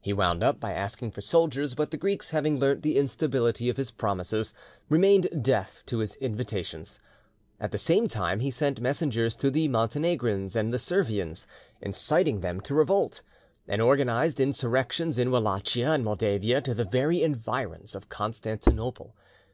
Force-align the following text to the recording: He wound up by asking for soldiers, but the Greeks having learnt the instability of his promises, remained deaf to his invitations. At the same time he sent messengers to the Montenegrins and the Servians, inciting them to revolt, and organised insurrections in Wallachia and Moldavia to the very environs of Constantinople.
He 0.00 0.14
wound 0.14 0.42
up 0.42 0.58
by 0.58 0.72
asking 0.72 1.10
for 1.10 1.20
soldiers, 1.20 1.74
but 1.74 1.90
the 1.90 1.98
Greeks 1.98 2.30
having 2.30 2.58
learnt 2.58 2.80
the 2.80 2.96
instability 2.96 3.68
of 3.68 3.76
his 3.76 3.90
promises, 3.90 4.54
remained 4.88 5.28
deaf 5.44 5.82
to 5.84 5.98
his 5.98 6.14
invitations. 6.14 6.98
At 7.60 7.72
the 7.72 7.76
same 7.76 8.08
time 8.08 8.40
he 8.40 8.50
sent 8.50 8.80
messengers 8.80 9.36
to 9.36 9.50
the 9.50 9.68
Montenegrins 9.68 10.56
and 10.56 10.72
the 10.72 10.78
Servians, 10.78 11.46
inciting 11.82 12.40
them 12.40 12.62
to 12.62 12.74
revolt, 12.74 13.20
and 13.68 13.82
organised 13.82 14.40
insurrections 14.40 15.18
in 15.18 15.30
Wallachia 15.30 15.92
and 15.92 16.02
Moldavia 16.06 16.62
to 16.62 16.72
the 16.72 16.86
very 16.86 17.22
environs 17.22 17.94
of 17.94 18.08
Constantinople. 18.08 19.14